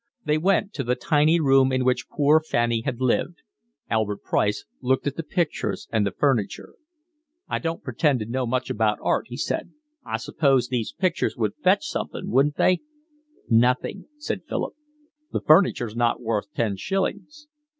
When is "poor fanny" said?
2.09-2.81